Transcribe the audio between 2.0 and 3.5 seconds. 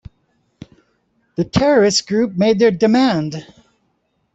group made their demand.